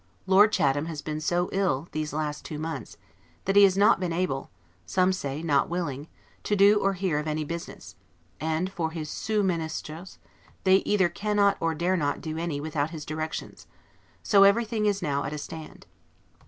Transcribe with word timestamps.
Lord 0.25 0.51
Chatham 0.51 0.87
has 0.87 1.03
been 1.03 1.21
so 1.21 1.47
ill, 1.51 1.87
these 1.91 2.11
last 2.11 2.43
two 2.43 2.57
months, 2.57 2.97
that 3.45 3.55
he 3.55 3.61
has 3.65 3.77
not 3.77 3.99
been 3.99 4.11
able 4.11 4.49
(some 4.83 5.13
say 5.13 5.43
not 5.43 5.69
willing) 5.69 6.07
to 6.41 6.55
do 6.55 6.79
or 6.79 6.93
hear 6.93 7.19
of 7.19 7.27
any 7.27 7.43
business, 7.43 7.95
and 8.39 8.71
for 8.71 8.89
his 8.89 9.11
'sous 9.11 9.43
Ministres', 9.43 10.17
they 10.63 10.77
either 10.77 11.07
cannot, 11.07 11.55
or 11.59 11.75
dare 11.75 11.97
not, 11.97 12.19
do 12.19 12.35
any, 12.35 12.59
without 12.59 12.89
his 12.89 13.05
directions; 13.05 13.67
so 14.23 14.41
everything 14.43 14.87
is 14.87 15.03
now 15.03 15.23
at 15.23 15.33
a 15.33 15.37
stand. 15.37 15.85